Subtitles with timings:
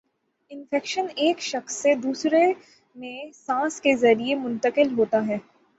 [0.51, 2.43] infection ایک شخص سے دوسرے
[2.95, 5.37] میں سانس کے ذریعے منتقل ہوتا ہے